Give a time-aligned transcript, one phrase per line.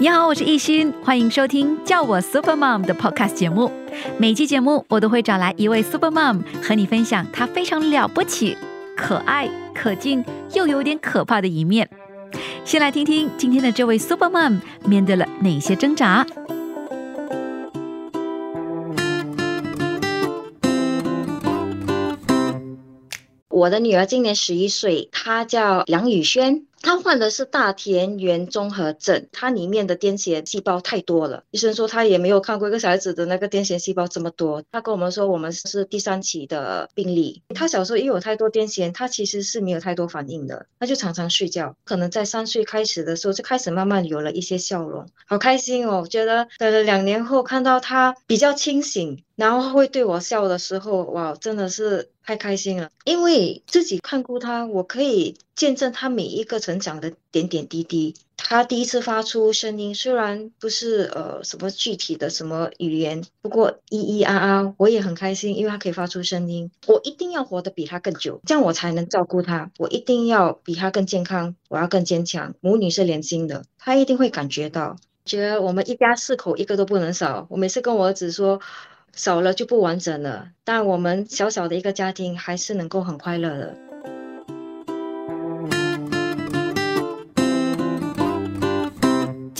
[0.00, 3.68] 你好，我是艺欣，欢迎收听叫我 Super Mom 的 Podcast 节目。
[4.16, 8.56] 每期节目我都会找来一位 Super Mom 和你分享她非常了不起、
[8.96, 10.24] 可爱、可敬
[10.54, 11.90] 又有点可怕的一面。
[12.64, 16.24] 先来听听今天的这位 Super Mom 面对了哪些挣扎。
[23.48, 26.67] 我的女儿今年十一岁，她叫梁宇轩。
[26.80, 31.44] 他患的是大田园综合症，它里面的癫痫细胞太多了。
[31.50, 34.62] 医生说他也没有看过一个小孩子的那个癫痫细胞这么多。
[34.70, 37.42] 他跟我们说，我们是第三期的病例。
[37.54, 41.76] 他小时候因为有太多癫痫，他其实是没有太多反应的，他就常常睡觉。
[41.84, 46.06] 可能在三岁开始的时候就开始慢慢有了一些笑容，好开心哦！
[46.08, 49.22] 觉得等了两年后看到他比较清醒。
[49.38, 58.16] 然后会对我笑的时候，哇，真的是太开心了，因为自己看过他，我可以见证他每一个成长的点点滴滴。
[58.36, 66.72] 他第一次发出声音，虽然不是呃什么具体的什么语言，不过咿咿啊啊，我也很开心，因为他可以发出声音。
[66.88, 69.70] 我一定要活得比他更久，这样我才能照顾他。
[69.78, 72.54] 我一定要比他更健康，我要更坚强。
[72.60, 74.96] 母女是连心的，他一定会感觉到。
[75.24, 77.46] 觉得我们一家四口一个都不能少。
[77.50, 78.60] 我每次跟我儿子说。
[79.18, 83.87] 少了就不完整了，但我们小小的一个家庭还是能够很快乐的。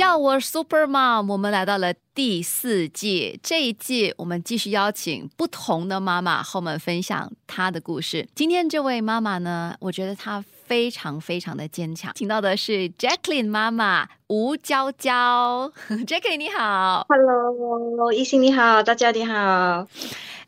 [0.09, 3.39] 叫我 Super Mom，我们来到了第四季。
[3.43, 8.27] 这一季我们继续邀请不同的妈妈和我们分享她的故事。
[8.35, 12.11] 今天这位妈妈呢，我觉得她非常非常的坚强。
[12.15, 15.71] 请到的是 Jacqueline 妈妈吴娇娇。
[16.07, 19.87] Jacqueline 你好，Hello，一心你好，大家你好。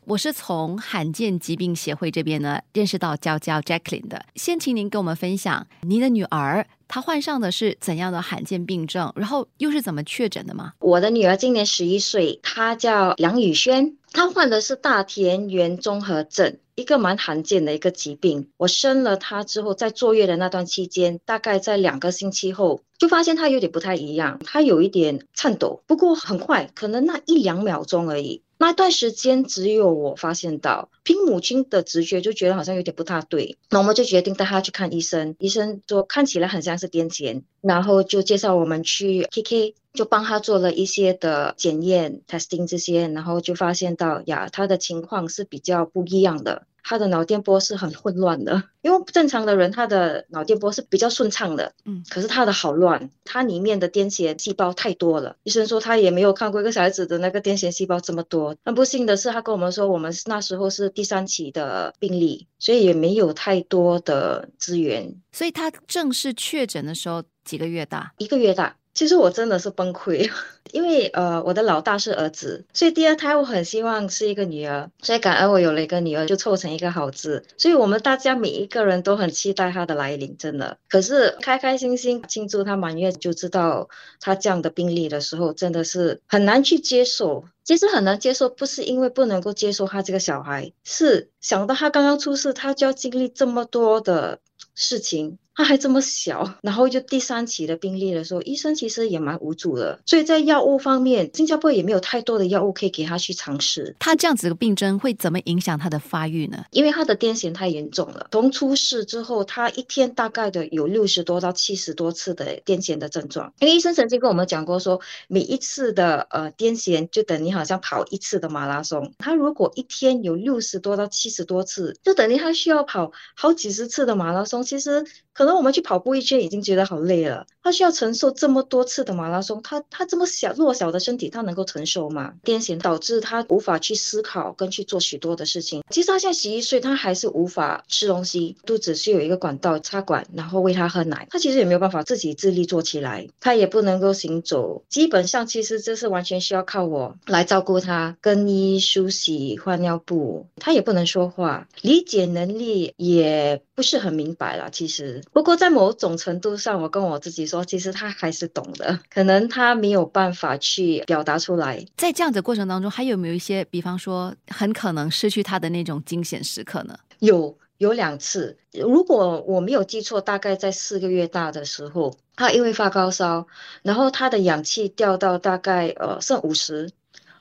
[0.05, 4.25] 我是从罕见疾病协会这边呢认识到娇娇 Jacqueline 的。
[4.35, 10.73] 先请您跟我们分享您的女儿她患上的是怎样的罕见病症，然后又是怎么确诊的吗？
[10.79, 18.49] 我的女儿今年十一岁，她叫梁宇轩，她患的是大田园综合症，一个蛮罕见的一个疾病。
[18.57, 28.41] 我生了她之后，在坐月的那段期间，大概在两个星期后，就发现她有点不太一样，她有一点颤抖，不过很快，可能那一两秒钟而已。
[28.61, 35.35] 那段时间只有我发现到，凭母亲的直觉就觉得好像有点不大对，那我们就决定带她去看医生。
[35.39, 46.67] 医生说看起来很像是癫痫，然后就介绍我们去 KK，就帮她做了一些的检验 testing 这些，然后就发现到呀，她的情况是比较不一样的。
[46.83, 55.35] 他的脑电波是很混乱的，因为正常的人他的脑电波是比较顺畅的，嗯，可是他的好乱，他里面的癫痫细胞太多了。
[55.43, 58.55] 医生说他也没有看过一个小孩子的那个癫痫细胞这么多。
[58.65, 65.15] 很不幸的是，他跟我们说我们那时候是第三期的病例，所以也没有太多的资源。
[65.31, 68.13] 所以他正式确诊的时候几个月大？
[68.17, 68.75] 一个月大。
[68.93, 70.29] 其实我真的是崩溃，
[70.71, 77.43] 因为呃，我的老大是儿子，所以第二胎我很希望是一个女儿，所以感恩我有了一个女儿，就凑成一个好字。
[77.57, 80.77] 所以我们大家每一个人都很期待她的来临，真的。
[80.89, 83.87] 可是开开心心庆祝她满月，就知道
[84.19, 87.45] 她这样的病例的时候，真的是很难去接受。
[87.63, 94.39] 其实很难接受，不是因为不能够接受他这个小孩，是想到他刚刚出世，他就要经历这么多的
[94.75, 95.37] 事情。
[95.53, 99.99] 他还这么小，然后就第三期的病例的时候，医生其实也蛮无助的。
[100.05, 103.95] 所以在药物方面，新加坡也没有太多的药物可以给他去尝试。
[103.99, 106.63] 他这样子的病症会怎么影响他的发育呢？
[106.71, 113.53] 因为他的癫痫太严重了，从出事之后，他一天大概的有六十多到七十多次的癫痫的症状。
[113.59, 119.13] 因为医生曾经跟我们讲过，说每一次的呃癫痫就等于好像跑一次的马拉松。
[119.19, 124.63] 他如果一天有六十多到七十多次，就等于他需要跑好几十次的马拉松。
[124.63, 125.05] 其实。
[125.33, 132.33] 可能我们去跑步一圈已经觉得好累了，他需要承受这么多次的马拉松，他他这么小弱小的身体，他能够承受吗？
[132.43, 135.83] 癫痫导致他无法去思考跟去做许多的事情。
[135.89, 155.23] 其实他现在十一岁，他还是无法吃东西，肚子是有一个管道插管，然后喂他喝奶，他其实也没有办法自己自立坐起来，他也不能够行走，基本上其实这是完全需要靠我来照顾他，更衣、梳洗、换尿布，他也不能说话，理解能力也不是很明白了，其实。
[155.33, 161.83] 不过在某种程度上，我跟我自己说，其实他还是懂的，可能他没有办法去表达出来。
[161.97, 166.95] 在这样的过程当中，还有没有一些，比方说，很可能失去他的那种惊险时刻呢？
[167.17, 168.55] 有，有两次。
[168.71, 173.47] 如果我没有记错，大概在四个月大的时候，他因为发高烧，
[173.81, 176.91] 然后他的氧气掉到大概呃剩五十。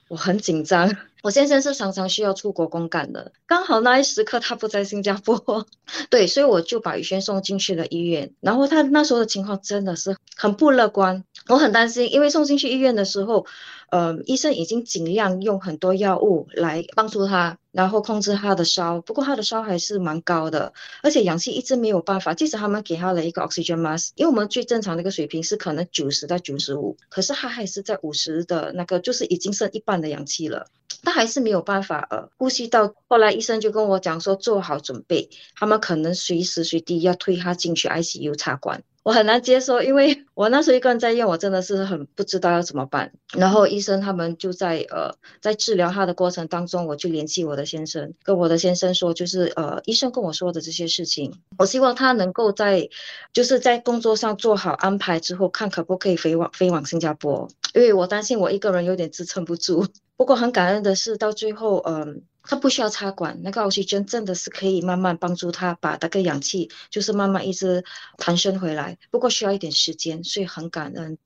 [0.08, 5.67] 我很紧张，我先生是常常需要出国公干的，刚好那一时刻他不在新加坡，
[6.08, 8.32] 对，所以我就把宇轩送进去了医院。
[8.40, 13.44] 然后他那时候的情况真的是很不乐观，我很担心，因为送进去医院的时候，
[13.90, 19.00] 呃，医生已经尽量用很多药物来帮助他，然后控制他的烧。
[19.02, 22.32] 不过他的烧还是蛮高的，而且氧气一直没有办法。
[22.32, 30.66] 即使他们给他了一个 oxygen mask，因为我们最正常的一个水平是可能九十到九十五，可是他还是在五十的那个，就是已经剩一半的氧气了。
[31.02, 38.82] 他还是没有办法呃呼吸到，后来医生就跟我讲说做好准备，他们可能随时随地要推他进去 ICU 插管。
[39.02, 43.11] 我很难接受，因为我那时候一个人在医院，我真的是很不知道要怎么办。
[43.32, 45.11] 然后医生他们就在呃
[45.41, 52.91] 在治疗他的过程当中，我就联系我的先生，跟我的先生说，就是呃医生跟我说的这些事情，我希望他能够在
[53.32, 59.87] 就是在工作上做好安排之后，看可不可以飞往飞往新加坡，因为我担心我一个人有点支撑不住。
[60.20, 67.82] 不过很感恩的是，到最后，嗯，他不需要插管，那个氧气真正的是可以慢慢帮助他把那个氧气，就是慢慢一直
[68.19, 68.99] 弹升回来。
[69.11, 71.17] 不过需要一点时间，所以很感恩。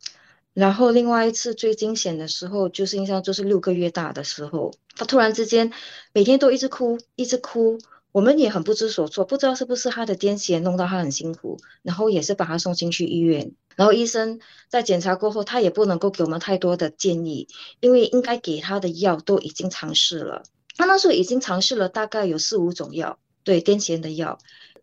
[0.53, 5.73] 然后另外一次最惊险的时候，就是印象就是六个月大的时候，他突然之间
[6.13, 7.77] 每天都一直哭，一直哭。
[8.15, 13.51] 我们也很不知所措，不知道是不是他的癫痫弄到他很辛苦，然后也是把他送进去医院。
[13.75, 14.39] 然后医生
[14.69, 17.49] 在检查过后，他也不能够给我们太多的建议，
[17.81, 20.45] 因为应该给他的药都已经尝试了。
[20.77, 24.39] 他那时候已经尝试了大概有四五种药，对癫痫的药，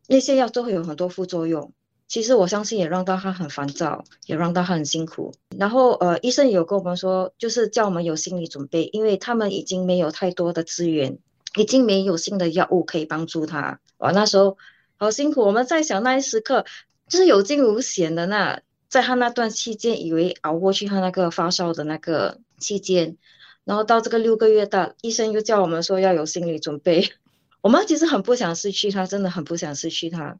[0.10, 1.72] 那些药都会有很多副作用。
[2.10, 5.34] 其实我相信也让到他很烦躁，也让到他很辛苦。
[5.58, 11.18] 然后呃，医生有跟我们说，就是叫我们有心理准备，因为他们已经没有太多的资源。
[11.56, 14.58] 已经没有新的药物可以帮助他，哇，那时候
[14.98, 15.42] 好辛苦。
[15.42, 16.66] 我们在想那一时刻，
[17.10, 23.18] 就是有惊无险的那，在他那段期间，以为熬过去他那个发烧的那个期间，
[23.66, 27.12] 然后到这个六个月大，医生又叫我们说要有心理准备。
[27.62, 30.38] 我们其实很不想失去他，真的很不想失去他，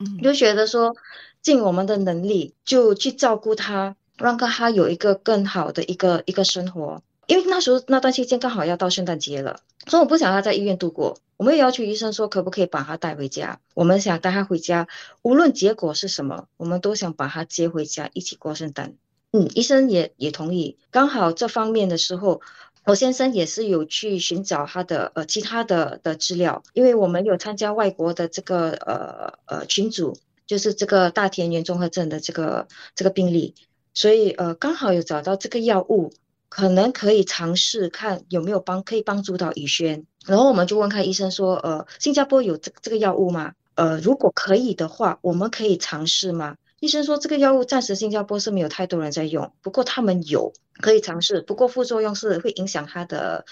[0.00, 0.96] 嗯，就觉得说
[1.40, 7.02] 尽我们的能力就去照顾他，让他有一个更好的一个一个生活。
[7.28, 11.18] 因为那时候那段期间刚好要到圣诞节了，所以我不想他在医院度过。
[11.36, 13.60] 我们也要求医生说，可不可以把他带回家？
[13.74, 14.88] 我们想带他回家，
[15.20, 18.94] 无论结果是什么，我们都想把他接回家一起过圣诞。
[19.30, 20.78] 嗯，医生也也同意。
[20.90, 22.40] 刚好这方面的时候，
[22.86, 30.16] 我先生也是有去寻找他的呃其他的的资料，因为我们有参加外国的这个呃呃群组，
[30.46, 33.54] 就是这个大田园综合症的这个这个病例，
[33.92, 36.10] 所以呃刚好有找到这个药物。
[36.48, 43.52] 可能可以尝试看有没有帮可以帮助到宇轩，然后我们就问看医生说，呃，新加坡有这这个药物吗？
[43.74, 46.56] 呃，如果可以的话，我们可以尝试吗？
[46.80, 53.44] 医生说这个药物暂时新加坡是没有太多人在用，不过他们有可以尝试，不过副作用是会影响他的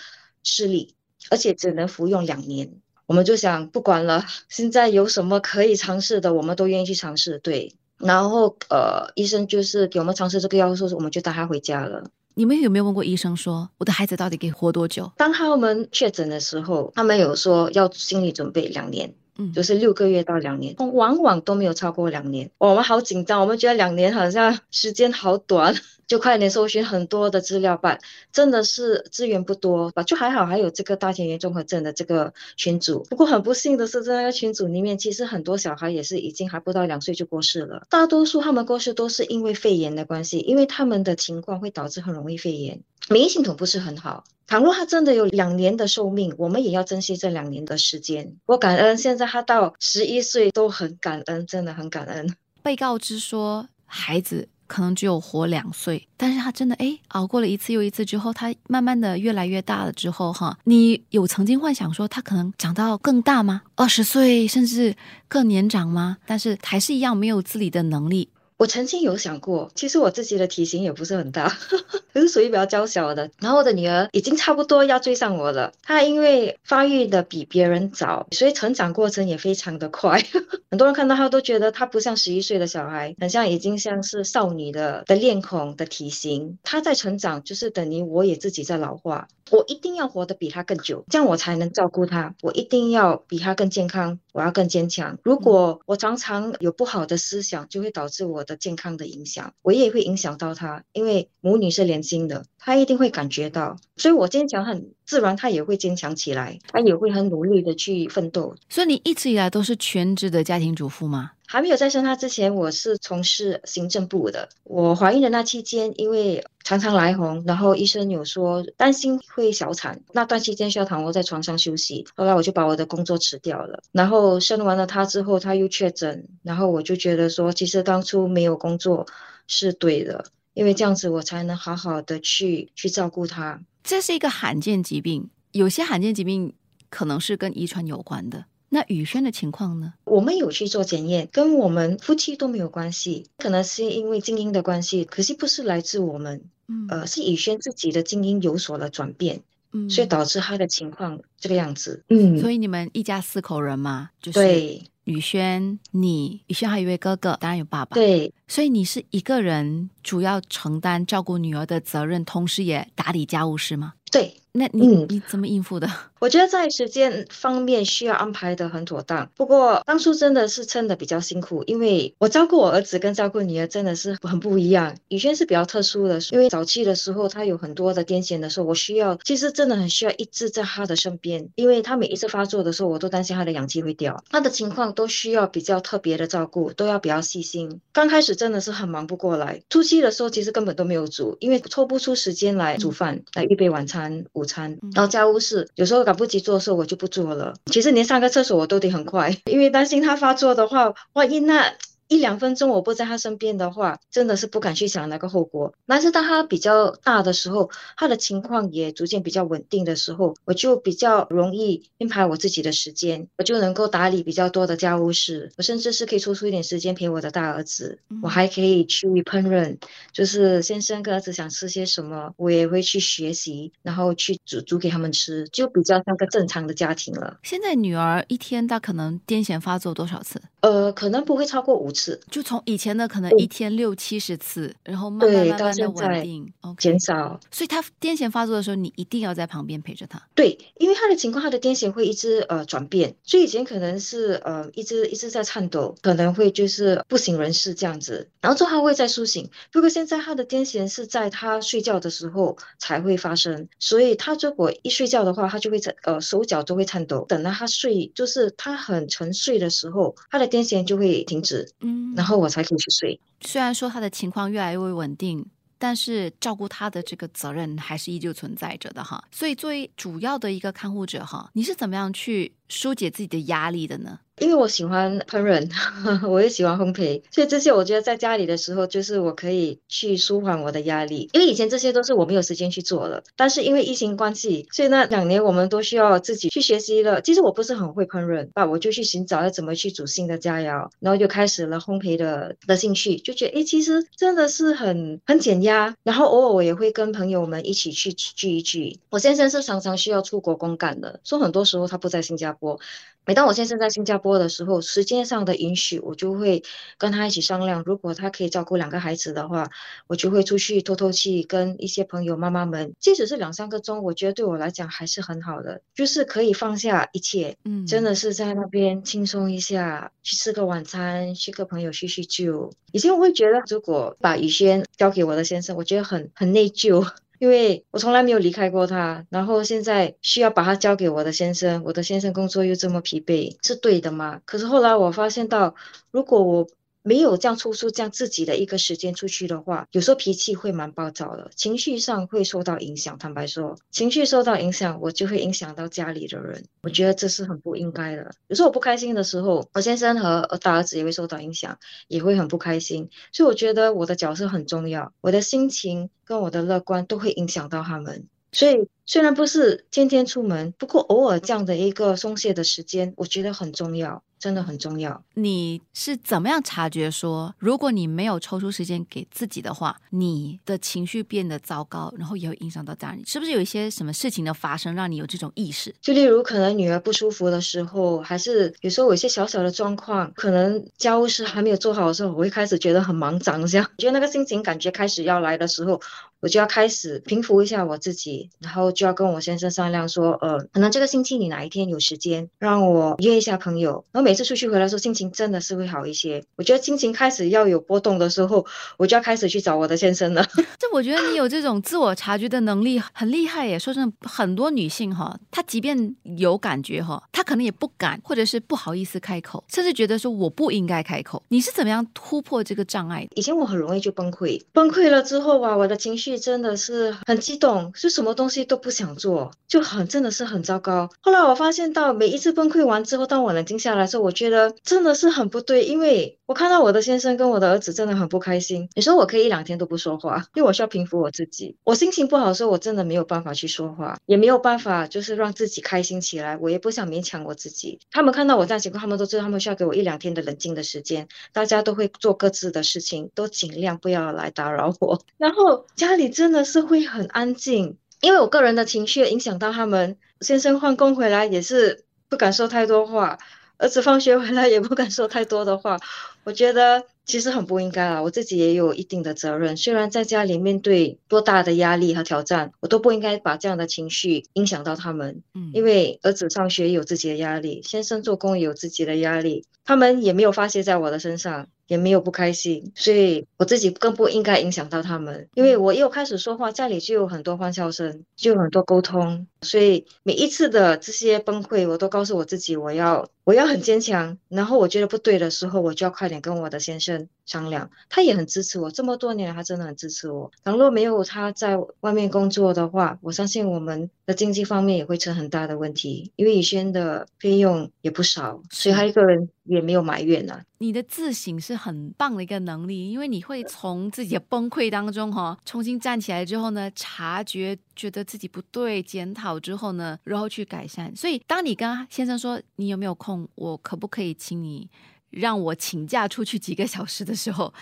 [0.42, 0.94] 视力，
[1.30, 2.80] 而且只能服用两年。
[3.06, 7.38] 我们就想不管了，现在有什么可以尝试的，我们都愿意去尝试。
[7.38, 12.10] 对，然后呃，医生就是给我们尝试这个药物，说我们就带他回家了。
[12.38, 15.10] 你们有没有问过医生说，我的孩子到底可以活多久？
[15.16, 19.14] 当他们确诊的时候，他们有说要心理准备两年。
[19.38, 22.50] 嗯，就是六个月到两年，往往都没有超过两年。
[22.58, 25.74] 我们好紧张，我们觉得两年好像时间好短，
[26.06, 27.98] 就快点搜寻很多的资料吧。
[28.32, 30.02] 真的是资源不多吧？
[30.02, 33.06] 就还好，还有这个大田园综合症的这个群组。
[33.10, 37.82] 不过很不幸的是，在那个群组里面，其实很多小孩也是已经还不到两岁就过世了。
[37.90, 44.24] 大多数他们过世都是因为肺炎的关系，因为他们的情况会导致很容易肺炎，免疫系统不是很好。
[44.46, 48.36] 倘若他真的有两年的寿命，我们也要珍惜这两年的时间。
[48.46, 52.36] 我感恩，现在他到十一岁都很感恩，真的很感恩。
[52.62, 63.62] 被告知说孩子可能只有活两岁，但是他真的哎熬过了一次又一次之后，他慢慢的越来越大了之后哈，你有曾经幻想说他可能长到更大吗？
[63.74, 64.94] 二十岁甚至
[65.28, 66.18] 更年长吗？
[66.26, 68.28] 但是还是一样没有自理的能力。
[68.58, 71.58] 我曾经有想过，其实我自己的体型也不是很大，
[72.14, 73.30] 都是属于比较娇小的。
[73.38, 80.24] 然后我的女儿已经差不多要追上我了，她因为发育的比别人早，所以成长过程也非常的快。
[80.70, 86.58] 很多人看到她都觉得她不像十一岁的小孩，很像已经像是少女的的脸孔的体型。
[86.62, 89.28] 她在成长，就是等于我也自己在老化。
[89.50, 92.34] 我一定要活得比他更久，这样我才能照顾他。
[92.40, 95.18] 我一定要比他更健康，我要更坚强。
[95.22, 98.46] 如果我常常有不好的思想，就会导致我。
[98.46, 108.54] 的健康的影响，我也会影响到他，因为母女是连心的，他一定会感觉到，所以我坚强很自然他也会坚强起来，他也会很努力的去奋斗。
[108.68, 111.30] 所以你一直以来都是全职的家庭主妇吗？
[111.48, 114.48] 还没有在生他之前，我是从事行政部的。
[114.64, 122.04] 我怀孕的那期间，因为常常来红，然后医生有说担心会小产，那段期间需要躺卧在床上休息。
[122.16, 123.80] 后来我就把我的工作辞掉了。
[123.92, 129.06] 然后生完了他之后，他又确诊，然后我就觉得说，其实当初没有工作
[129.46, 133.60] 是对的，因为这样子我才能好好的去去照顾他。
[133.86, 136.52] 这是一个罕见疾病，有些罕见疾病
[136.90, 138.44] 可能是跟遗传有关的。
[138.68, 139.94] 那宇轩的情况呢？
[140.04, 149.40] 我们有去做检验，跟我们夫妻都没有关系，可能是因为基因的关系，可惜不是来自我们，嗯，呃，是宇轩自己的基因有所了转变，
[149.72, 163.94] 嗯，所以导致他的情况这个样子，嗯，所以你们一家四口人嘛，就是宇轩，你宇轩还有一位哥哥，当然有爸爸，对，所以你是一个人主要承担照顾女儿的责任，同时也打理家务事吗？
[164.12, 164.36] 对。
[164.58, 165.86] 那你你怎么应付的？
[166.18, 169.30] 我觉得在时间方面需要安排的很妥当。
[169.36, 174.96] 不过当初真的是撑的比较辛苦，因为我照顾我儿子跟照顾女儿真的是很不一样。
[175.08, 187.82] 宇轩是比较特殊的，因为早期的时候他有很多的癫痫的时候，我需要其实真的很需要一直在他的身边，因为他每一次发作的时候，我都担心他的氧气会掉，他的情况都需要比较特别的照顾，都要比较细心。
[187.92, 195.26] 刚开始真的是很忙不过来，初期的时候其实根本都没有煮，因为抽不出时间来煮饭来预备晚餐、午餐，然后家。
[195.26, 197.54] 务事有时候赶不及做的时候，我就不做了。
[197.66, 201.72] 其实连上个厕所我都得很快， 因为担心他发作的话，万一那。
[202.08, 205.74] 一两分钟我不在他身边的话，真的是不敢去想那个后果。
[205.86, 215.50] 但是当他比较大的时候，他的情况也逐渐比较稳定的时候，我就比较容易安排我自己的时间，我就能够打理比较多的家务事。
[215.56, 219.76] 我甚至是可以抽出一点时间陪我的大儿子，我还可以去烹饪，
[220.12, 227.38] 就是先生跟儿子想吃些什么，我也会去学习，然后去煮煮给他们吃，就比较像个正常的家庭了。
[227.42, 230.40] 现在女儿一天她可能癫痫发作多少次？
[230.60, 237.38] 呃，可能不会超过五次，就从以前的可能一天六七十次，然后慢慢慢慢的稳定，减少。
[237.50, 240.22] 所以他癫痫发作的时候，你一定要在旁边陪着他。
[240.34, 249.48] 对，因为他的情况，他的癫痫会一直呃转变，所以以前可能是呃一直一直在颤抖，可能会就是不省人事这样子，然后之后他会再苏醒。
[249.72, 257.24] 不过现在他的癫痫是在他睡觉的时候才会发生，所以他如果一睡觉的话，他就会在呃手脚都会颤抖。
[257.28, 263.20] 等到他睡，就是他很沉睡的时候，他的癫痫就会停止，嗯，然后我才可以去睡。
[263.40, 265.46] 虽然说他的情况越来越稳定，
[265.78, 269.22] 但是照顾他的这个责任还是依旧存在着的哈。
[269.30, 274.18] 所以作为主要的一个看护者哈，你是怎么样去疏解自己的压力的呢？
[274.38, 275.66] 因为我喜欢烹饪，
[276.28, 281.30] 我也喜欢烘焙，所以这些我觉得在家里的时候，就是我可以去舒缓我的压力。
[281.32, 287.22] 因为以前这些都是我没有时间去做了，但是因为疫情关系，所以那两年我们都需要自己去学习了。
[287.22, 295.96] 其实我不是很会烹饪，那我就去寻找要怎么去煮新的佳肴，然后就开始了烘焙的的兴趣，就觉得哎，其实真的是很很减压。
[296.02, 299.00] 然后偶尔我也会跟朋友们一起去聚一聚。
[299.08, 302.78] 我先生是常常需要出国公干的，说很多时候他不在新加坡。
[303.26, 306.62] 每当我先生在新加坡的时候，时间上的允许，我就会
[306.96, 307.82] 跟他一起商量。
[307.84, 309.68] 如果他可以照顾两个孩子的话，
[310.06, 322.70] 我就会出去透透气，跟一些朋友妈妈们，即使是两三个钟，我觉得对我来讲还是很好的，就是可以放下一切，嗯，真的是在那边轻松一下，去吃个晚餐，去跟朋友叙叙旧。
[322.92, 327.04] 以前我会觉得，如果把雨轩交给我的先生，我觉得很很内疚。
[327.38, 334.40] 因为我从来没有离开过他，然后现在需要把他交给我的先生，我的先生工作又这么疲惫，是对的吗？
[334.44, 335.74] 可是后来我发现到，
[336.10, 336.66] 如果我。
[337.06, 343.16] 没有这样抽出这样自己的一个时间出去的话，有时候脾气会蛮暴躁的，情绪上会受到影响。
[343.16, 346.64] 坦白说，情绪受到影响，我就会影响到家里的人。
[346.82, 348.32] 我觉得这是很不应该的。
[348.48, 353.08] 有时候我不开心的时候，我先生和大儿子也会受到影响，也会很不开心。
[353.30, 358.26] 所以我觉得我的角色很重要，我的心情跟我的乐观都会影响到他们。
[358.50, 364.22] 所以虽然不是天天出门，不过偶尔这样的一个松懈的时间，我觉得很重要。
[364.38, 365.24] 真的很重要。
[365.32, 373.24] 你是怎么样察觉说，如果你没有抽出时间给自己的话，你的情绪变得糟糕，然后也会影响到家人？
[373.26, 375.92] 是不是有一些什么事情的发生，让你有这种意识？
[376.02, 385.98] 就例如可能女儿不舒服的时候，还是有时候有一些小小的状况，可能家务事还没有做好的时候，我会开始觉得很忙张，这样觉得那个心情感觉开始要来的时候，
[386.40, 394.04] 我就要开始平复一下我自己，然后就要跟我先生商量说，呃，可能这个星期你哪一天有时间，让我约一下朋友。
[394.10, 396.42] 然后每次出去回来，说心情真的是会好一些。
[396.56, 400.44] 我觉得心情开始要有波动的时候，我就要开始去找我的先生了。
[400.78, 403.78] 这我觉得你有这种自我察觉的能力很厉害耶。
[403.78, 411.42] 说真的，很多女性哈，她即便有感觉哈，她可能也不敢，或者是不好意思开口，甚至觉得说我不应该开口。
[411.48, 413.28] 你是怎么样突破这个障碍？
[413.34, 421.10] 以前我很容易就崩溃，崩溃了之后啊，我的情绪真的是很激动，是什么东西都不想做，就很真的是很糟糕。
[421.20, 428.88] 后来我发现到每一次崩溃完之后，当我冷静下来的时候，我觉得真的是很不对，因为我看到我的先生跟我的儿子真的很不开心。
[428.94, 431.74] 你说我可以一两天都不说话，因为我需要平复我自己。
[431.82, 436.56] 我心情不好的时候，我真的没有办法去说话，也没有办法就是让自己开心起来。
[436.58, 437.98] 我也不想勉强我自己。
[438.12, 441.26] 他们看到我这样情况，他们都知道他们需要给我一两天的冷静的时间。
[441.52, 445.20] 大家都会做各自的事情，都尽量不要来打扰我。
[445.38, 450.16] 然后家里真的是会很安静，因为我个人的情绪影响到他们。
[450.40, 453.38] 先生换工回来也是不敢说太多话，
[453.78, 455.98] 儿子放学回来也不敢说太多的话。
[456.44, 459.76] 我觉得其实很不应该啊，我自己也有一定的责任。
[459.76, 465.42] 虽然在家里面对多大的压力和挑战，我都不应该把这样的情绪影响到他们。
[465.54, 471.66] 嗯，因为儿子上学有自己的压力，先生做工也有自己的压力，他们也没有发泄在我的身上。
[471.86, 490.50] 也没有不开心，所以我自己更不应该影响到他们，因为我又开始说话，家里就有很多欢笑声，就有很多沟通，所以每一次的这些崩溃，我都告诉我自己，我要我要很坚强，然后我觉得不对的时候，我就要快点跟我的先生商量，他也很支持我，这么多年他真的很支持我。
[490.64, 499.48] 倘若没有他在外面工作的话，我相信我们的经济方面也会成很大的问题，因为以轩的费用也不少，所以他一个人。
[499.68, 500.62] 也没有埋怨啊。
[500.78, 511.12] 你的自省是很棒的一个能力，因为你会从自己的崩溃当中哈，重新站起来之后呢，察觉觉得自己不对，检讨之后呢，然后去改善。
[511.16, 514.88] 所以，当你跟先生说你有没有空，我可不可以请你
[515.30, 517.72] 让我请假出去几个小时的时候，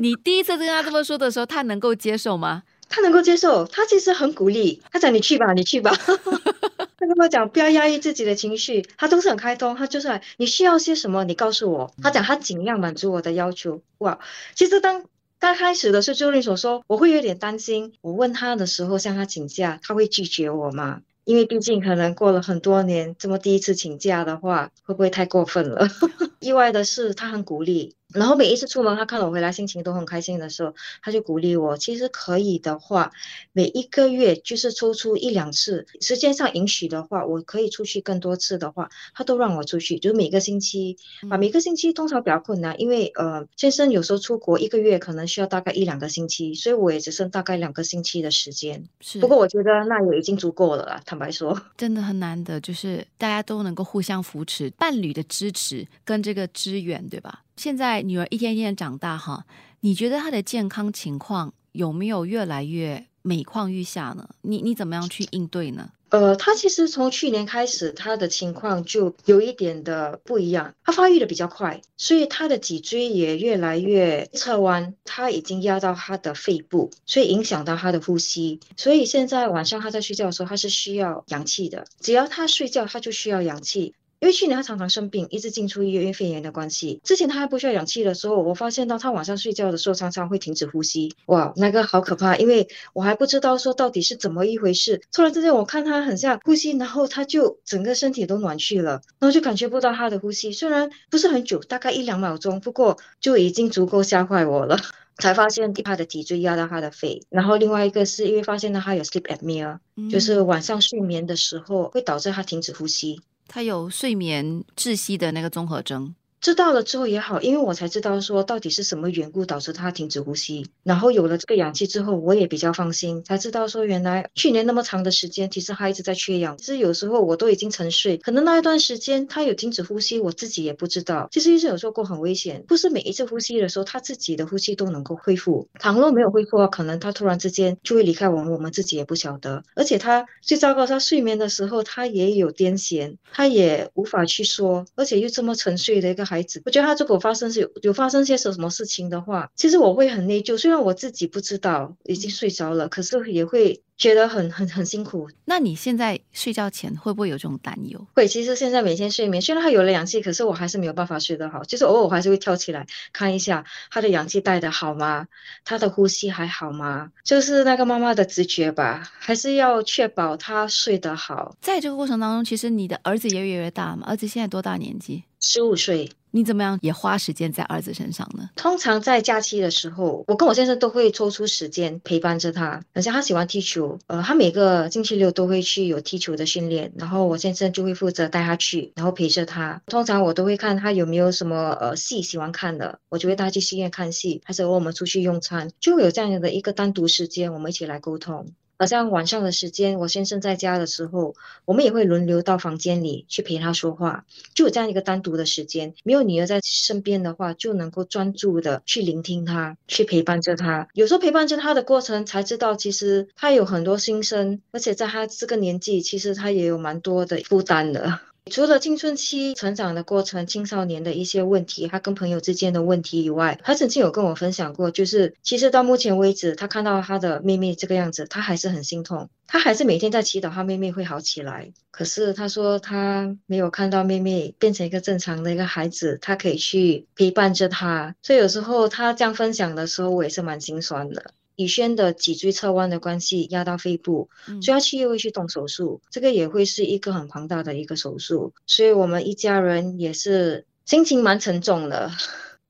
[0.00, 2.62] 你第一次跟他这么说的时候，他能够接受吗？
[2.88, 5.90] 他能够接受，他其实很鼓励，他讲你去吧，你去吧。
[6.96, 11.92] 他跟我讲不要压抑自己的情绪，他都是很开通，他就是你需要些什么，你告诉我。
[12.02, 13.82] 他讲他尽量满足我的要求。
[13.98, 14.18] 哇，
[14.54, 15.04] 其实当
[15.38, 17.92] 刚开始的时候，就你所说，我会有点担心。
[18.00, 21.00] 我问他的时候向他请假，他会拒绝我吗？
[21.24, 25.88] 因为毕竟可能过了很多年，这么第一次请假的话，会不会太过分了？
[26.40, 27.94] 意外的是，他很鼓励。
[28.14, 31.76] 然后每一次出门，他看到我回来，心情都很开心的时候，他就鼓励我。
[31.76, 33.12] 其实可以的话，
[33.52, 39.98] 每一个月就是抽出一两次，时间上允许的话，我可以出去更多次的话，他都让我出去。
[39.98, 40.96] 就是每个星期，
[41.28, 48.84] 啊，每个星期通常比较困难，因为呃，先生有时候出国一个月可能需要大概一两个星期，所以我也只剩大概两个星期的时间。
[49.00, 51.00] 是，不过我觉得那也已经足够了啦。
[51.04, 57.43] 坦白说，真的很难得，就是大家都能够互相扶持，伴侣的支持跟这个支援，对吧？
[57.56, 59.46] 现在女儿一天一天长大哈，
[59.80, 64.28] 你觉得她的健康情况有没有越来越每况愈下呢？
[64.42, 65.90] 你你怎么样去应对呢？
[66.10, 83.94] 呃，她其实从去年开始，她的情况就有一点的不一样，她发育的比较快，所以她的脊椎也越来越侧弯，她已经压到她的肺部，所以影响到她的呼吸，所以现在晚上她在睡觉的时候，她是需要氧气的，只要她睡觉，她就需要氧气。
[84.24, 86.98] 因为去年他常常生病，一直进出医院，因为肺炎的关系。
[87.04, 92.34] 之前他还不需要氧气的时候，我发现到他晚上睡觉的时候常常会停止呼吸，哇，那个好可怕！
[92.38, 95.02] 因为我还不知道说到底是怎么一回事。
[95.12, 104.78] 突然之间，我看他很像呼吸，然后他就整个身体都暖去了，然后就感觉不到他的呼吸，虽然不是很久，大概一两秒钟，不过就已经足够吓坏我了。
[105.16, 109.78] 才发现他的脊椎压到他的肺，然后另外一个是因为发现到他有 sleep apnea，
[110.10, 113.20] 就是晚上睡眠的时候会导致他停止呼吸。
[113.46, 116.14] 他有睡眠窒息的那个综合征。
[116.44, 120.66] 知道了之后也好，因为我才知道说到底是什么缘故导致他停止呼吸。
[120.82, 126.58] 然后有了这个氧气之后，我也比较放心，才知道说原来去年那么长的时间，其实他一直在缺氧。
[126.58, 131.28] 其实有时候我都已经沉睡，可能那一段时间他有停止呼吸，我自己也不知道。
[131.32, 135.66] 其实医生有说过很危险，不是每一次呼吸的时候他自己的呼吸都能够恢复。
[135.80, 139.64] 倘若没有恢复的话，可能他突然之间就会离开我们，我们自己也不晓得。
[139.74, 146.22] 而且他最糟糕，他睡眠的时候他也有癫痫，他也无法去说，而且又这么沉睡的一个。
[146.33, 150.58] 孩子，我觉得他如果发生是有有发生些什什么事情的话，其实我会很内疚。
[150.58, 155.28] 虽然我自己不知道已经睡着了，可是也会觉得很很很辛苦。
[155.44, 158.06] 那你现在睡觉前会不会有这种担忧？
[158.14, 161.62] 会，其实现在每天睡眠虽然他有了氧气，可是我还是没有办法睡得好。
[161.64, 165.26] 就是偶尔我还是会跳起来看一下他的氧气带的好吗？
[165.64, 167.10] 他的呼吸还好吗？
[167.22, 171.56] 就是那个妈妈的直觉吧，还是要确保他睡得好。
[171.60, 174.06] 在这个过程当中，其实你的儿子也越来越大嘛。
[174.06, 175.22] 儿子现在多大年纪？
[175.40, 176.10] 十五岁。
[176.34, 178.50] 你怎么样也花时间在儿子身上呢？
[178.56, 182.82] 通常在假期的时候，我跟我先生都会抽出时间陪伴着他。
[182.92, 189.80] 而且他喜欢踢球，呃，他每个星期六都会去有踢球的训练，然后我先生就会负责带他去，然后陪着他。
[189.86, 198.48] 通常我都会看他有没有什么呃戏喜欢看的，我就会带他去戏院看戏，还是和我们出去用餐，就会有这样的一个单独时间，我们一起来沟通。
[198.78, 201.34] 好像晚上的时间，我先生在家的时候，
[201.64, 205.94] 我们也会轮流到房间里去陪他说话，就有这样一个单独的时间。
[206.02, 210.88] 没有女儿在身边的话，就能够专注的去聆听他，去陪伴着他。
[210.94, 218.18] 有时候陪伴着他的过程，才知道其实他有很多心声，而且在他这个年纪，其实他也有蛮多的负担的。
[218.50, 231.72] 除了青春期成长的过程、青少年的一些问题，他跟朋友之间的问题以外，他曾经有跟我分享过，就是其实到目前为止，他看到他的妹妹这个样子，他还是很心痛，他还是每天在祈祷他妹妹会好起来。
[231.90, 241.32] 可是他说他没有看到妹妹变成一个正常的一个孩子，他可以去陪伴着他，所以有时候他这样分享的时候，我也是蛮心酸的。
[241.56, 252.10] 宇轩的脊椎侧弯的关系压到肺部，所以他七月会去动手术，这个也会是一个很庞大的一个手术，所以我们一家人也是心情蛮沉重的。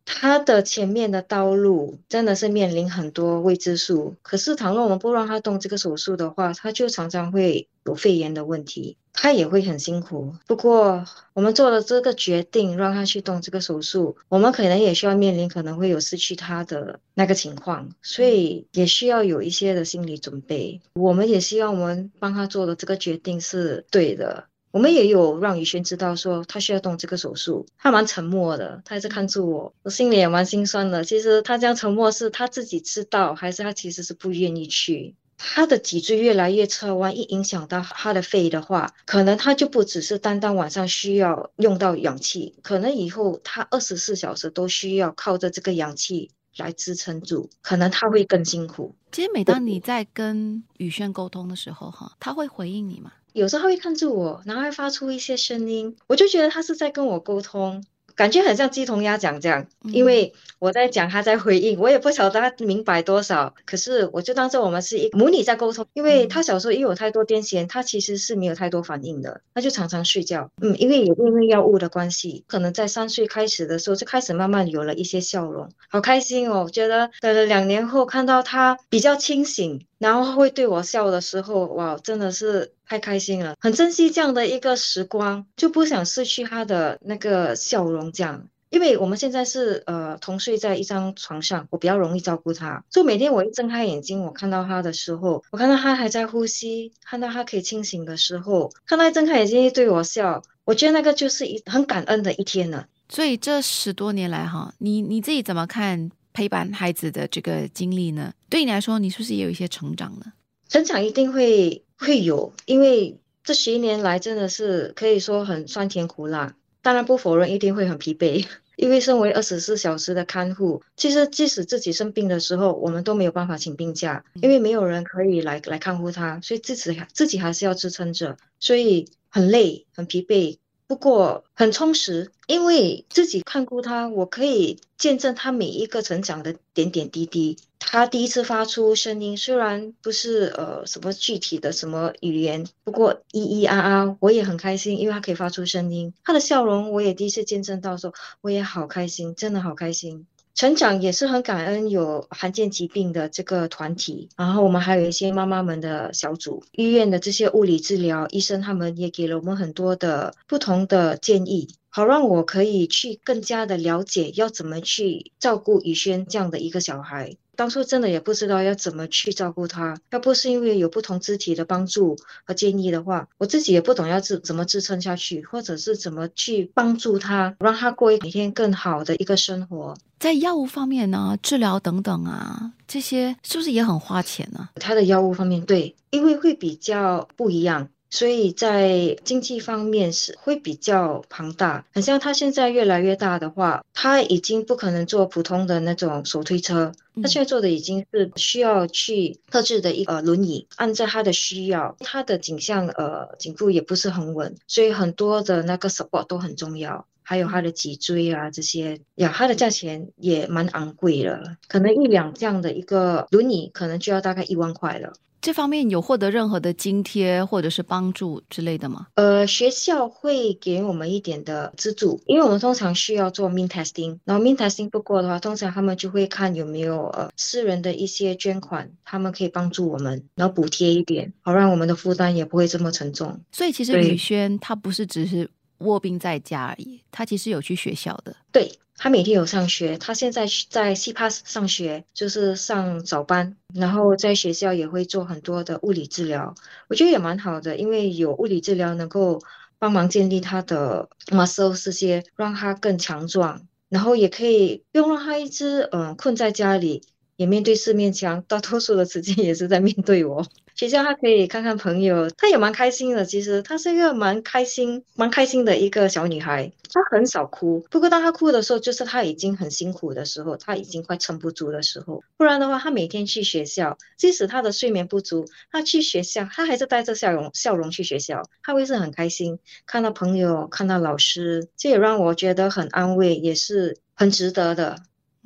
[0.06, 8.98] 他的前面的道路真的是面临很多未知数，可是倘若我们不让他动这个手术的话，他就常常会有肺炎的问题。
[9.14, 20.80] 他也会很辛苦，不过我们做了这个决定，让他去动这个手术，我们可能也需要面临可能会有失去他的那个情况，所以也需要有一些的心理准备。
[20.94, 24.44] 我们也希望我们帮他做的这个决定是对的。
[24.72, 31.04] 我们也有让宇轩知道说他需要动这个手术，他蛮沉默的，他一直看住我，我心里也蛮心酸的。
[31.04, 35.14] 其实他这样沉默是他自己知道，还是他其实是不愿意去？
[35.36, 48.94] 他的脊椎越来越侧弯，一影响到他的肺的话，可能他就不只是单单晚上需要用到氧气，可能以后他二十四小时都需要靠着这个氧气来支撑住，可能他会更辛苦。
[49.12, 53.12] 其实每当你在跟宇轩沟通的时候，哈，他会回应你吗？
[53.32, 57.84] 有时候他会看着我，然后会发出一些声音，我就觉得他是在跟我沟通。
[58.16, 63.54] 感觉很像鸡同鸭讲这样，因为我在讲，他在回应，我也不晓得他明白多少。
[63.66, 70.50] 可是我就当做我们是一母女在沟通，因为他小时候因为有太多癫痫，他其实是没有太多反应的，他就常常睡觉。
[70.62, 76.68] 嗯，因为有因为药物的关系，可能在三岁开始的时候就开始慢慢有了一些笑容，好开心哦！
[76.70, 79.86] 觉得等了两年后看到他比较清醒。
[79.98, 88.12] 然后会对我笑的时候，哇，真的是太开心了，很珍惜这样的一个时光，就不想失去他的那个笑容。
[88.12, 102.86] 这样，因为我们现在是呃同睡在一张床上，我比较容易照顾他，所以每天我一睁开眼睛，我看到他的时候，我看到他还在呼吸，看到他可以清醒的时候，看到睁开眼睛对我笑，我觉得那个就是一很感恩的一天了。
[103.08, 106.10] 所以这十多年来哈，你你自己怎么看？
[106.34, 110.32] 陪伴孩子的这个经历呢，对你来说，你是不是也有一些成长呢？
[110.68, 116.54] 成长一定会会有，因为这十一年来真的是可以说很酸甜苦辣。
[116.82, 118.44] 当然不否认一定会很疲惫，
[118.76, 130.58] 因为身为二十四小时的看护，其实即使自己生病的时候，我们都没有办法请病假，因为没有人可以来来看护他，所以自己自己还是要支撑着，所以很累很疲惫。
[130.86, 137.56] 不过很充实，因为自己看过他，我可以见证他每一个成长的点点滴滴。
[137.78, 146.12] 他第一次发出声音，虽然不是呃什么具体的什么语言，不过咿咿啊啊，我也很开心，因为他可以发出声音。
[146.24, 150.26] 他的笑容，我也第一次见证到，说我也好开心，真的好开心。
[150.54, 167.36] 成长也是很感恩有罕见疾病的这个团体，然后我们还有一些妈妈们的小组，医院的这些物理治疗医生，他们也给了我们很多的不同的建议，好让我可以去更加的了解要怎么去照顾宇轩这样的一个小孩。
[167.56, 179.96] 当初真的也不知道要怎么去照顾他，要不是因为有不同肢体的帮助和建议的话，我自己也不懂要支怎么支撑下去，或者是怎么去帮助他，让他过每天更好的一个生活。
[180.18, 184.70] 在药物方面呢，治疗等等啊，这些是不是也很花钱呢？
[184.76, 187.88] 他的药物方面，对，因为会比较不一样。
[188.14, 191.84] 所以在经济方面是会比较庞大。
[191.92, 200.68] 很像他现在越来越大的话，他已经不可能做普通的那种手推车，他现在做的已经是需要去特制的一个轮椅。
[200.76, 207.04] 按照他的需要，他的颈项呃颈部也不是很稳，所以很多的那个 support 都很重要。
[207.24, 215.14] 还有他的脊椎啊，这些呀，它的价钱也蛮昂贵了，可能一两这样的一个轮椅，可能就要大概一万块了。
[215.44, 219.08] 这方面有获得任何的津贴或者是帮助之类的吗？
[219.16, 233.38] 呃，学校会给我们一点的资助，因为我们通常需要做 mean testing，然后 mean testing 不过的话，通常他们就会看有没有呃私人的一些捐款，他们可以帮助我们，然后补贴一点，好让我们的负担也不会这么沉重。
[233.52, 235.50] 所以其实宇轩他不是只是。
[235.84, 238.34] 卧病在家而已，他其实有去学校的。
[238.50, 246.54] 对他每天有上学，他现在在 C Pass 上学，就是上早班，然后在学校也会做很多的物理治疗。
[246.88, 249.40] 我觉得也蛮好的，因为有物理治疗能够
[249.78, 257.02] 帮忙建立他的 muscle 这些，让他更强壮，然后也可以不用让他一直嗯困在家里。
[257.36, 260.46] 也面对四面墙，大多数的时间也是在面对我。
[260.74, 263.24] 学校他可以看看朋友，他也蛮开心的。
[263.24, 266.72] 其实她是一个蛮开心、蛮开心的一个小女孩。
[266.92, 272.24] 她很少哭，不过当她哭的时候，就是她已经很辛苦的时候，她已经快撑不住的时候。
[272.36, 278.42] 不然的话，她每天去学校，即使她的睡眠不足，她去学校，她还是带着笑容、笑容去学校。
[278.64, 284.96] 她会是很开心，看到朋友，看到老师，这也让我觉得很安慰，也是很值得的。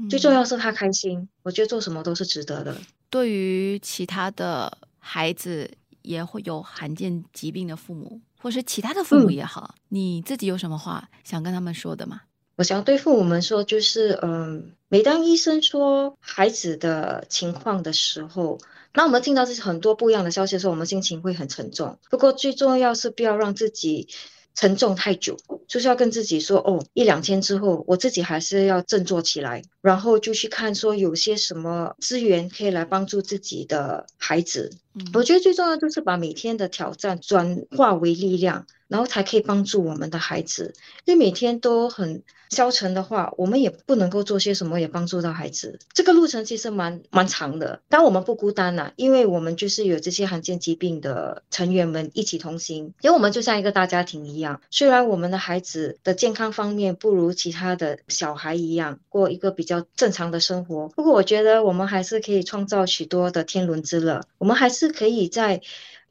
[0.09, 2.77] 最重要是他开心，我觉得做什么都是值得的。
[3.11, 5.71] 对于其他的孩子
[6.03, 12.21] 也会有罕见疾病的父母，或是其他的父母也好，你自己有什么话想跟他们说的吗？
[12.57, 18.59] 我想对父母们说，就是嗯，每当医生说孩子的情况的时候，
[18.95, 21.99] 那我们听到这些很多不一样的消息的时候，我们心情会很沉重。
[22.11, 24.09] 不过最重要是不要让自己。
[24.59, 25.37] 沉重太久，
[25.69, 34.73] 就是要跟自己说哦，一两天之后，我自己还是要振作起来，然后就去看说有些什么资源可以来帮助自己的孩子。
[35.15, 38.67] 我觉得最重要就是把每天的挑战转化为力量。
[38.89, 40.73] 然后才可以帮助我们的孩子，
[41.05, 45.79] 因为每天都很消沉的话，我们也不能够做些什么也帮助到孩子。
[45.93, 54.63] 这个路程其实蛮蛮长的，但我们不孤单呐，因为我们就是有这些罕见疾病的成员们一起同行，因为我们就像一个大家庭一样。
[54.71, 65.61] 虽然我们的孩子的健康方面不如其他的小孩一样过一个比较正常的生活，不过我觉得我们还是可以创造许多的天伦之乐，我们还是可以在。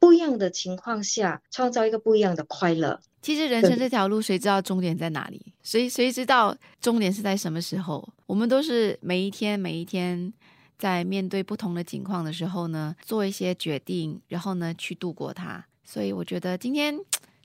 [0.00, 3.00] 不一样的情况下，创造一个不一样的快乐。
[3.20, 5.52] 其实人生这条路，谁知道终点在哪里？
[5.64, 8.08] 谁谁知道终点是在什么时候？
[8.24, 10.32] 我们都是每一天每一天
[10.78, 15.66] 在面对不同的情况的时候呢，做一些决定，然后呢去度过它。
[15.82, 16.96] 所以我觉得今天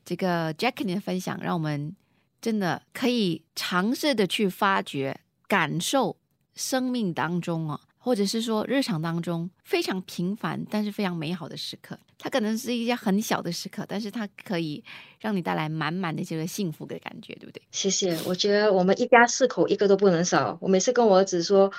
[0.05, 1.95] 这个 Jackie 的分享，让我们
[2.39, 6.17] 真的可以尝试的去发掘、感受
[6.53, 7.79] 生命当中啊。
[8.05, 14.83] 或者是说日常当中非常平凡但是非常美好的时刻，它可能是一些很小的时刻，但是它可以
[15.21, 17.61] 让你带来满满的这个幸福的感觉，对不对？
[17.71, 18.19] 谢谢。
[18.25, 20.57] 我觉得我们一家四口一个都不能少。
[20.59, 21.71] 我每次跟我儿子说，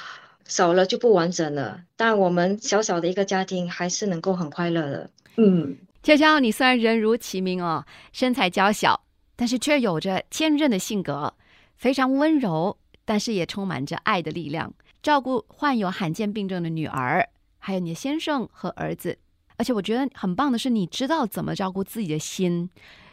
[0.46, 1.78] 少了就不完整了。
[1.94, 5.10] 但我们小小的一个家庭还是能够很快乐的。
[5.36, 8.98] 嗯，娇娇，你虽然人如其名哦，身材娇小，
[9.36, 11.34] 但是却有着坚韧的性格，
[11.76, 14.72] 非常温柔，但是也充满着爱的力量。
[15.04, 19.18] 照顾患有罕见病症的女儿，还有你的先生和儿子，
[19.58, 22.70] 而且我觉得很棒的是，你知道怎么照顾自己的心。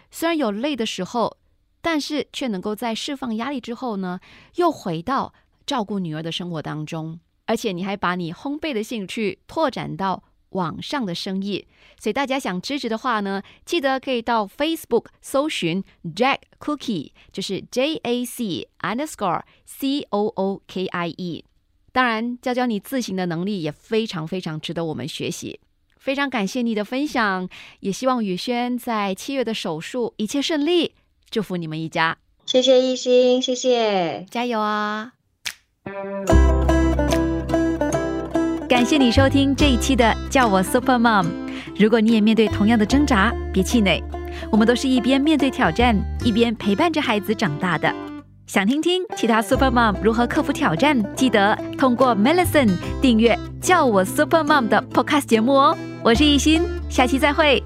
[0.09, 1.35] 虽然有累的时候，
[1.81, 4.21] 但是却能够在释放压力之后呢，
[4.55, 5.33] 又回到
[5.65, 7.19] 照顾女儿的生活当中。
[7.45, 11.67] 而且你还把你烘焙的兴趣拓展到网上的生意。
[11.99, 15.83] 所以大家想支持的话呢，记得可以到 Facebook 搜寻
[16.15, 21.43] Jack Cookie，就是 J A C underscore C O O K I E。
[21.91, 25.59] 当然，教教你自行的能力也非常非常值得我们学习。
[25.97, 27.47] 非常感谢你的分享，
[27.81, 30.93] 也希望宇轩在七月的手术一切顺利，
[31.29, 32.17] 祝福你们一家。
[32.45, 35.13] 谢谢一心，谢谢，加油啊！
[38.67, 41.27] 感谢你收听这一期的叫我 Super Mom。
[41.77, 44.01] 如果你也面对同样的挣扎，别气馁，
[44.51, 48.10] 我们都是一边面对挑战，一边陪伴着孩子长大的。
[48.51, 51.01] 想听听其他 Super Mom 如何克服挑战？
[51.15, 52.69] 记得通过 Melison
[53.01, 55.77] 订阅叫我 Super Mom 的 Podcast 节目哦。
[56.03, 57.63] 我是艺欣，下期再会。